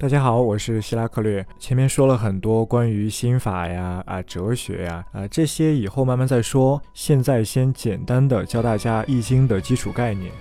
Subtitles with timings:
[0.00, 1.46] 大家好，我是希拉克略。
[1.58, 6.80] 前面说了很多关于心法呀、啊哲学呀、啊这些，以后慢慢再说。
[6.94, 10.32] 现在先简单的教大家《易经》的基础概念。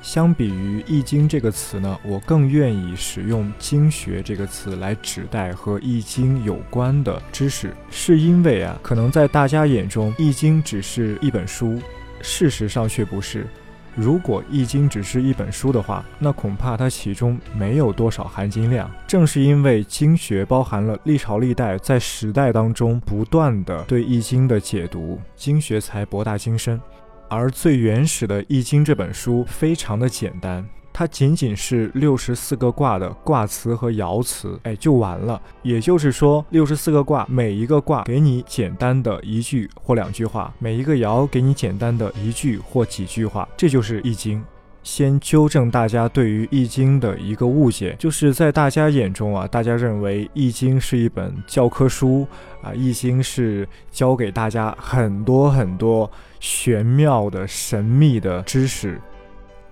[0.00, 11.78] 相比于《易经》这个词呢，我更愿意使用“经学”这个词来指代和《易经》有关的知识，是因为啊，可能在大家眼中，《易经》只是一本书，
[12.22, 13.46] 事实上却不是。
[13.94, 18.90] 如果《易经》只是一本书的话，那恐怕它其中没有多少含金量。
[19.06, 26.80] 正是因为经学包含了历朝历代在时代当中不断的对《易经》的解读，经学才博大精深。
[27.28, 30.66] 而最原始的《易经》这本书非常的简单。
[30.92, 35.40] 它仅仅是六十四个卦的卦辞和爻辞，哎，就完了。
[35.62, 44.42] 也就是说，六十四个卦，每一个卦给你简单的一句或两句话，每一个爻给你简单的一句或几句话，这就是易经。
[44.82, 52.26] 先纠正大家对于易经的一个误解，就是在大家眼中啊，大家认为易经是一本教科书
[52.62, 59.00] 啊，易经是教给大家很多很多玄妙的神秘的知识。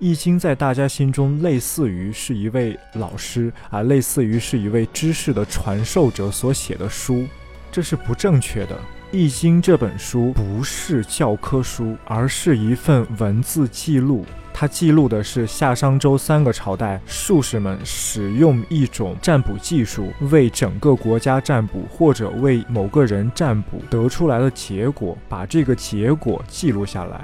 [0.00, 7.26] 易经在大家心中类似于是一位老师啊，类似于是一位知识的传授者所写的书，
[7.70, 8.80] 这是不正确的。
[9.12, 14.24] 易经这本书不是教科书，而是一份文字记录。
[14.54, 27.20] 它记录的是夏商周三个朝代术士们使用一种占卜技术，为整个国家占卜，或者为某个人占卜得出来的结果，把这个结果记录下来。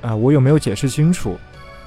[0.00, 1.36] 啊，我有没有解释清楚？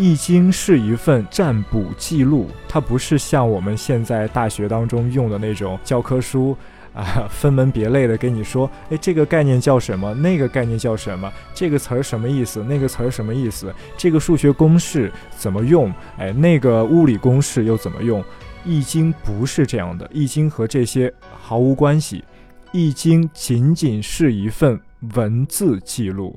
[0.02, 6.58] 易经是一份占卜记录，它不是像我们现在大学当中用的那种教科书
[6.92, 10.12] 啊， 分门别类的跟你说，哎，这个概念叫什么？
[10.16, 11.32] 那个概念叫什么？
[11.54, 12.64] 这个词儿什么意思？
[12.64, 13.72] 那个词儿什么意思？
[13.96, 15.94] 这个数学公式怎么用？
[16.18, 18.24] 哎，那个物理公式又怎么用？
[18.66, 22.24] 易经不是这样的，易经和这些毫无关系，
[22.72, 24.82] 易经仅仅是一份
[25.14, 26.36] 文字记录，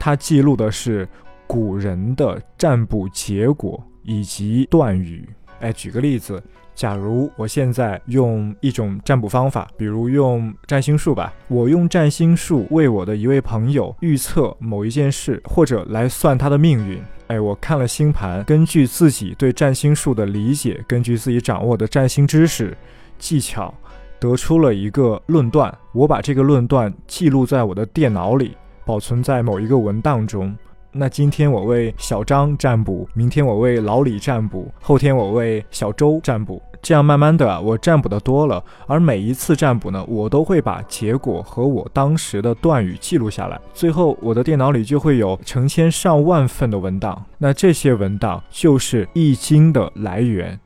[0.00, 1.08] 它记录的是。
[1.48, 5.26] 古人的占卜结果以及断语，
[5.60, 6.40] 哎，举个例子，
[6.74, 17.02] 假如我现在用一种占卜方法，比如用占星术吧，我用占星术为我的一位朋友预测某一件事，或者来算他的命运。
[17.28, 22.76] 哎，我看了星盘，根据自己对占星术的理解，根据自己掌握的占星知识
[23.18, 23.72] 技巧，
[24.20, 25.74] 得出了一个论断。
[25.94, 28.54] 我把这个论断记录在我的电脑里，
[28.84, 30.54] 保存在某一个文档中。
[30.90, 50.58] 那今天我为小张占卜，明天我为老李占卜，后天我为小周占卜，这样慢慢的我占卜的多了，而每一次占卜呢，我都会把结果和我当时的断语记录下来，最后我的电脑里就会有成千上万份的文档，那这些文档就是易经的来源，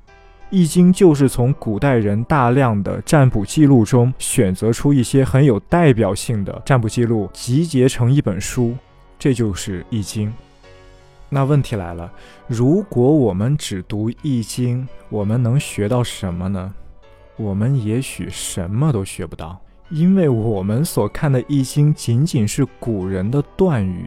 [0.51, 8.75] 易经就是从古代人大量的占卜记录中选择出一些很有代表性的占卜记录，集结成一本书。
[9.23, 10.35] 这就是易经。
[11.29, 12.13] 那问题来了，
[12.49, 16.75] 如果我们只读易经，我们能学到什么呢？
[17.37, 24.07] 我们也许什么都学不到，因为我们所看的易经仅仅是古人的断语，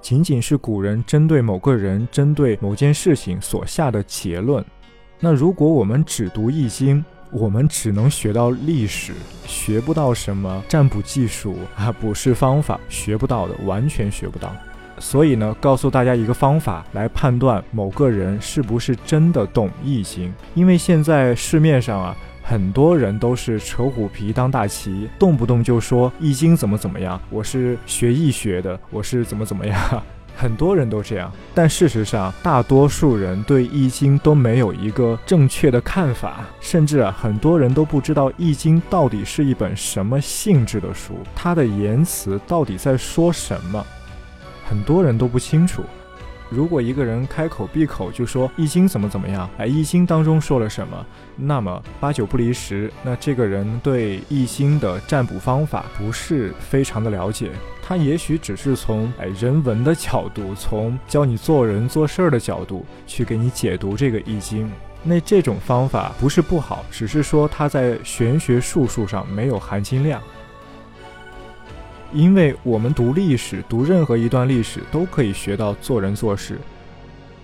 [0.00, 4.64] 仅仅是古人针对某个人、针对某件事情所下的结论。
[5.20, 7.04] 那如果我们只读易经，
[7.38, 9.12] 我们只能学到历史，
[9.46, 14.50] 学不到什么占卜技术啊，卜筮方法，学不到的，完全学不到。
[14.98, 20.32] 所以呢，告诉大家一个方法来判断某个人是不是真的懂易经。
[20.54, 29.78] 因为现在市面上啊，很多人都是扯虎皮当大旗，动不动就说易经怎么怎么样，我是学易学的，我是怎么怎么样。
[30.36, 43.82] 很多人都这样，但事实上，大多数人对《易经》都没有一个正确的看法，甚至啊，很多人都不知道《易经》到底是一本什么性质的书，它的言辞到底在说什么，
[44.68, 45.82] 很多人都不清楚。
[46.48, 51.04] 如果一个人开口闭口就说《易经》怎么怎么样，哎，《易经》当中说了什么，
[51.34, 57.50] 那么八九不离十，那这个人对《易经》的占卜方法不是非常的了解。
[57.88, 64.66] 他也许只是从哎人文的角度，从教你做人做事儿的角度去给你解读这个《易经》。
[65.04, 70.20] 那这种方法不是不好，只是说它在玄学术数上没有含金量。
[72.12, 76.58] 因为我们读历史，读任何一段历史都可以学到做人做事。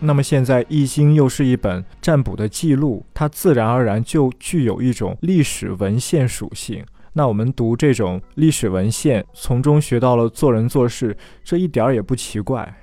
[0.01, 6.85] 那么现在《易经》又是一本占卜的记录，它自然而然就具有一种历史文献属性。
[7.15, 11.15] 那我们读这种历史文献，从中学到了做人做事，
[11.45, 12.75] 这一点儿也不奇怪。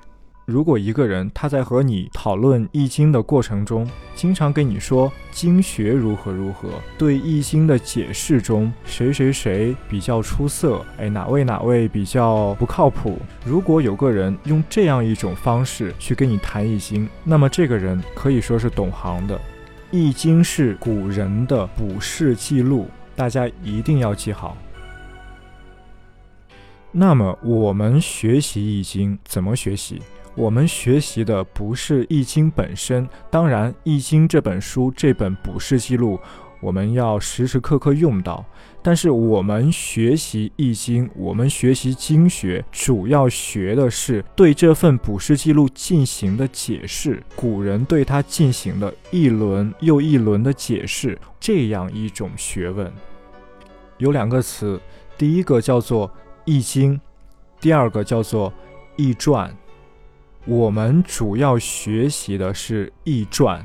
[0.45, 13.19] 如果一个人他在和你讨论《易经》的过程中，经常跟你说经学如何如何，对《易经》的解释中谁谁谁比较出色，哎，哪位哪位比较不靠谱？
[13.45, 19.35] 如果有个人用这样一种方式去跟你谈《易经》，那么这个人可以说是懂行的。
[19.91, 22.87] 《易经》是古人的卜筮记录，
[23.19, 24.55] 大家一定要记好。
[26.89, 30.01] 那么我们学习《易经》怎么学习？
[30.35, 36.17] 我们学习的不是《易经》本身，当然，《易经》这本书这本卜筮记录，
[36.61, 38.45] 我们要时时刻刻用到。
[38.81, 52.89] 但是我们学习《易经》，我们学习经学，主要学的是对这份卜筮记录进行的解释，古人对它进行的一轮又一轮的解释，这样一种学问。
[53.99, 54.79] 有两个词，
[55.17, 56.07] 第一个叫做
[56.45, 56.95] 《易经》，
[57.59, 58.49] 第二个叫做
[58.95, 59.49] 《易传》。
[60.45, 63.61] 我们主要学习的是《易传》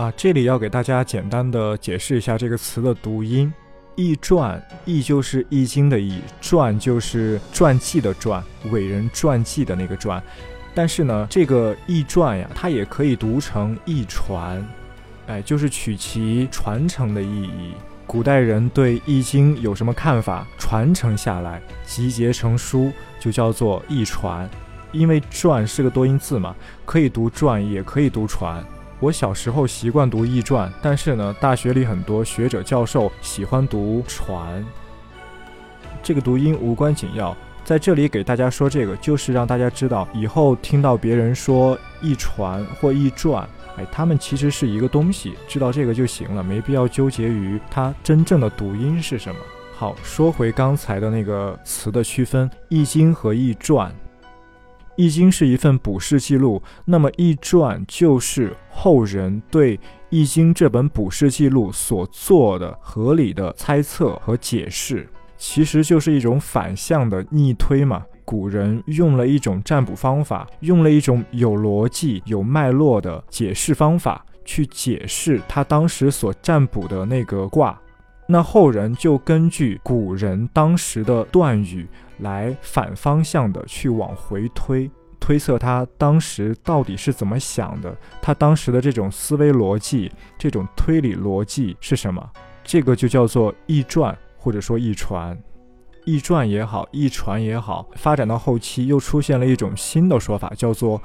[0.00, 3.52] 啊，这里要给大家简单的解释一下这个词的读音，
[3.96, 10.22] 《易传》易就是《易经》的易，传就是传记的传，伟人传记的那个传。
[10.74, 14.62] 但是呢，这个《易传》呀，它也可以读成《易传》，
[15.26, 17.72] 哎，就是取其传承的意义。
[18.06, 24.46] 古代人对《易经》有什么看法，传承下来，集结成书，就叫做《易传》。
[24.92, 26.54] 因为“传”是个多音字嘛，
[26.84, 28.62] 可以读“传”，也可以读“传”。
[29.00, 34.62] 我小时候习惯读《易传》，但是呢，大学里很多学者教授喜欢读“传”。
[36.02, 37.34] 这个读音无关紧要，
[37.64, 49.40] 在这里给大家说这个，就是让大家知道，以后听到别人说“易传”或“易传”，哎，他们其实是一个东西，知道这个就行了，没必要纠结于它真正的读音是什么。
[49.74, 53.90] 好，说回刚才的那个词的区分，《易经》和《易传》。
[54.94, 59.78] 《易经》是一份卜筮记录，那么《易传》就是后人对
[60.10, 65.08] 《易经》这本卜筮记录所做的合理的猜测和解释，
[65.38, 68.04] 其实就是一种反向的逆推嘛。
[68.24, 77.78] 古人用了一种占卜方法，用了一种有逻辑、有脉络的解释方法去解释他当时所占卜的那个卦，
[78.26, 81.86] 那后人就根据古人当时的断语。
[82.18, 90.08] 来反方向的去往回推，推测他当时到底是怎么想的，他当时的这种思维逻辑、
[90.38, 92.24] 这种推理逻辑是什么？
[92.62, 95.36] 这个就叫做易传，或者说易传。
[96.04, 101.00] 易传也好，易传也好，发展到后期又出现了一种新的说法，叫做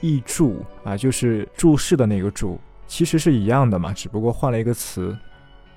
[0.00, 5.16] 易注啊，就是注释的那个注，其实是一样的嘛，只不过换了一个词。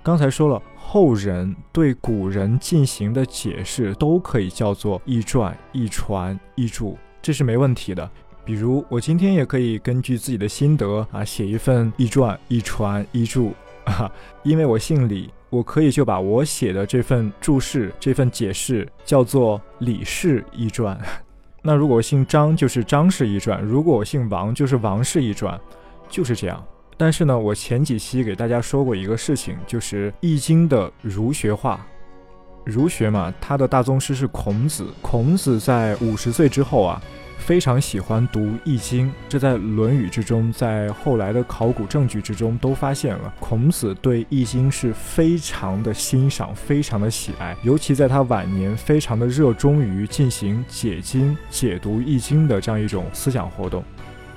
[0.02, 8.10] 刚才说了，后人对古人进行的解释都可以叫做易传、易传、易注，这是没问题的。
[8.44, 13.54] 比如我今天也可以根据自己的心得啊，写一份易传、易传、易注
[13.86, 14.12] 啊，
[14.44, 21.00] 因为我姓李，我可以就把我写的这份注释、这份解释叫做李氏易传。
[21.62, 25.60] 那如果姓张，就是张氏易传；如果我姓王，就是王氏易传，
[26.10, 26.66] 就是这样。
[26.98, 31.86] 但是呢，我前几期给大家说过一个事情，就是《易经》的儒学化。
[32.66, 34.88] 儒学嘛，他的大宗师是孔子。
[35.04, 37.00] 孔子在五十岁之后啊，
[37.44, 43.34] 非常喜欢读《易经》，这在《论语》之中，在后来的考古证据之中都发现了。
[43.38, 53.84] 孔子对《易经》是非常的欣赏，非常的喜爱，尤其在他晚年，非常的热衷于进行解经、解读《易经》的这样一种思想活动。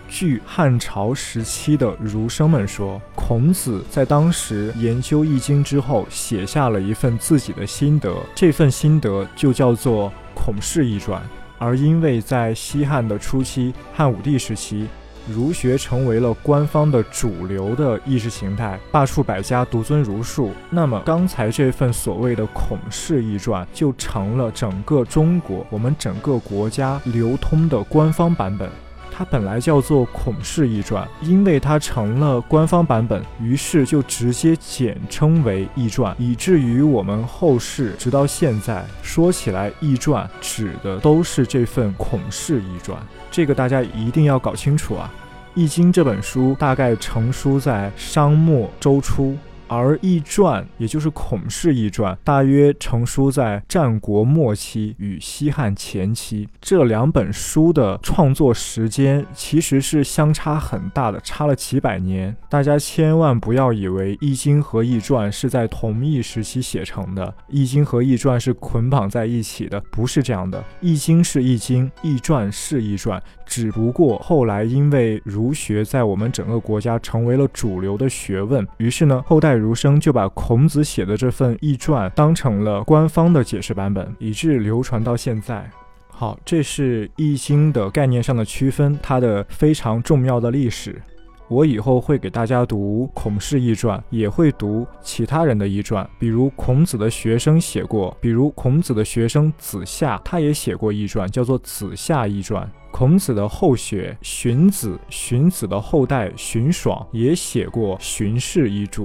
[0.08, 11.22] 据汉朝时期的儒生们说，孔子在当时研究《易经》之后，写下了一份自己的心得，这份心得就叫做《孔氏易传》。
[11.58, 14.86] 而因为在西汉的初期，汉武帝时期，
[15.28, 28.70] 儒学成为了官方的主流的意识形态，罢黜百家，独尊儒术，那么刚才这份所谓的《孔氏易传》就成了整个中国、我们整个国家流通的官方版本。
[29.16, 42.98] 它本来叫做《孔氏易传》，因为它成了官方版本，于是就直接简称为《易传》，以至于我们后世直到现在说起来，《易传》指的都是这份《孔氏易传》。
[43.30, 45.10] 这个大家一定要搞清楚啊！
[45.54, 49.34] 《易经》这本书大概成书在商末周初，
[49.68, 56.48] 而《易传》也就是《孔氏易传》，大约成书在战国末期与西汉前期。
[56.60, 62.34] 这两本书的创作时间其实是相差很大的，差了几百年。
[62.48, 70.60] 大家千万不要以为《易经》和《易传》是在同一时期写成的，《易经》和《易传》是捆绑在一起的，不是这样的。
[70.80, 85.68] 《易经》是《易经》，《易传》是《易传》，只不过后来因为儒学在我们整个国家成为了主流的学问，于是呢，后代儒生就把孔子写的这份《易传》当成了官方的解释版本，以致流传到现在。
[86.08, 91.00] 好，这是《易经》的概念上的区分，它的非常重要的历史。
[91.48, 102.64] 我以后会给大家读《孔氏易传》，也会读其他人的易传，比如孔子的学生写过，比如孔子的学生子夏，他也写过易传，叫做《子夏易传》。
[102.90, 109.02] 孔子的后学荀子，荀子的后代荀爽也写过《荀氏遗著》。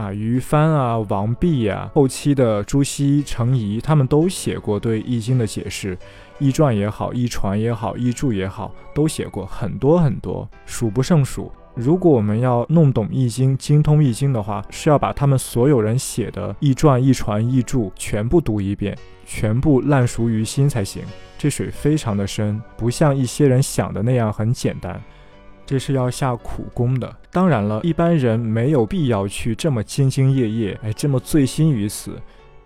[0.00, 5.94] 啊，于帆啊，王弼呀，后期的朱熹、程颐，他们都写过对《易经》的解释，
[6.38, 11.52] 《易传》也好，《易传》也好，《易注》也好，都写过很多很多，数不胜数。
[11.74, 21.02] 如果我们要弄懂《易经》、精通《易经》的话，是要把他们所有人写的《易传》、《易传》、《易注》全部读一遍，全部烂熟于心才行。
[21.36, 24.98] 这水非常的深，不像一些人想的那样很简单。
[25.70, 27.16] 这是要下苦功的。
[27.30, 32.20] 当然了，一般人没有必要去这么兢兢业业，哎，这么醉心于此。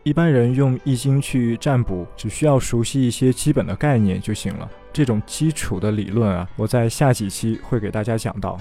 [0.05, 4.67] 一般人用易经去占卜，只需要熟悉一些基本的概念就行了。
[4.91, 8.59] 这种基础的理论啊，我在下几期会给大家讲到。